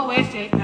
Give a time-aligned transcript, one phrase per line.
[0.00, 0.59] always take